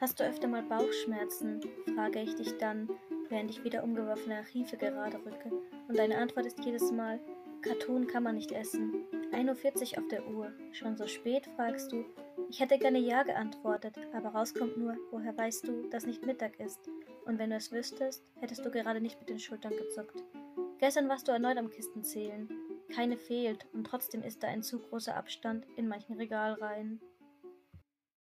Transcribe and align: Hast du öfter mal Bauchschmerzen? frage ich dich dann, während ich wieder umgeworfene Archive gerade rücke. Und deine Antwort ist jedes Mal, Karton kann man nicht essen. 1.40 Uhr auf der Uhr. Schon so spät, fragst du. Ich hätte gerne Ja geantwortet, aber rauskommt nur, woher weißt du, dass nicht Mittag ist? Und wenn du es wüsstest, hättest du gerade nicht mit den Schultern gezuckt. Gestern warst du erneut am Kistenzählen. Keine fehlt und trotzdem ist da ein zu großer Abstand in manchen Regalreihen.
Hast 0.00 0.20
du 0.20 0.24
öfter 0.24 0.46
mal 0.46 0.62
Bauchschmerzen? 0.62 1.60
frage 1.96 2.20
ich 2.20 2.36
dich 2.36 2.56
dann, 2.58 2.88
während 3.28 3.50
ich 3.50 3.64
wieder 3.64 3.82
umgeworfene 3.82 4.36
Archive 4.36 4.76
gerade 4.76 5.18
rücke. 5.26 5.50
Und 5.88 5.98
deine 5.98 6.18
Antwort 6.18 6.46
ist 6.46 6.64
jedes 6.64 6.92
Mal, 6.92 7.18
Karton 7.62 8.06
kann 8.06 8.22
man 8.22 8.36
nicht 8.36 8.52
essen. 8.52 8.92
1.40 9.32 9.92
Uhr 9.96 9.98
auf 9.98 10.08
der 10.08 10.28
Uhr. 10.28 10.52
Schon 10.70 10.96
so 10.96 11.08
spät, 11.08 11.48
fragst 11.56 11.90
du. 11.90 12.04
Ich 12.48 12.60
hätte 12.60 12.78
gerne 12.78 13.00
Ja 13.00 13.24
geantwortet, 13.24 13.96
aber 14.12 14.28
rauskommt 14.28 14.76
nur, 14.76 14.96
woher 15.10 15.36
weißt 15.36 15.66
du, 15.66 15.88
dass 15.90 16.06
nicht 16.06 16.24
Mittag 16.24 16.60
ist? 16.60 16.88
Und 17.26 17.40
wenn 17.40 17.50
du 17.50 17.56
es 17.56 17.72
wüsstest, 17.72 18.22
hättest 18.40 18.64
du 18.64 18.70
gerade 18.70 19.00
nicht 19.00 19.18
mit 19.18 19.28
den 19.28 19.40
Schultern 19.40 19.72
gezuckt. 19.76 20.22
Gestern 20.78 21.08
warst 21.08 21.26
du 21.26 21.32
erneut 21.32 21.58
am 21.58 21.70
Kistenzählen. 21.70 22.48
Keine 22.94 23.16
fehlt 23.16 23.66
und 23.72 23.84
trotzdem 23.84 24.22
ist 24.22 24.44
da 24.44 24.46
ein 24.46 24.62
zu 24.62 24.78
großer 24.78 25.16
Abstand 25.16 25.66
in 25.74 25.88
manchen 25.88 26.14
Regalreihen. 26.14 27.00